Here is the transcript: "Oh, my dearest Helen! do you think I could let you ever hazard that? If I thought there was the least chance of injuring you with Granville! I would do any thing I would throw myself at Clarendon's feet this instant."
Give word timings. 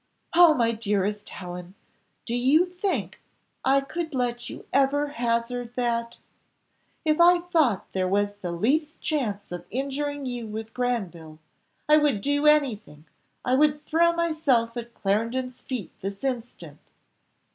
"Oh, 0.35 0.55
my 0.55 0.71
dearest 0.71 1.29
Helen! 1.29 1.75
do 2.25 2.33
you 2.33 2.65
think 2.65 3.21
I 3.63 3.81
could 3.81 4.15
let 4.15 4.49
you 4.49 4.65
ever 4.73 5.09
hazard 5.09 5.75
that? 5.75 6.17
If 7.05 7.19
I 7.21 7.41
thought 7.41 7.85
there 7.91 8.07
was 8.07 8.33
the 8.33 8.51
least 8.51 8.99
chance 9.01 9.51
of 9.51 9.67
injuring 9.69 10.25
you 10.25 10.47
with 10.47 10.73
Granville! 10.73 11.37
I 11.87 11.97
would 11.97 12.21
do 12.21 12.47
any 12.47 12.75
thing 12.75 13.05
I 13.45 13.53
would 13.53 13.85
throw 13.85 14.11
myself 14.11 14.75
at 14.75 14.95
Clarendon's 14.95 15.61
feet 15.61 15.91
this 16.01 16.23
instant." 16.23 16.79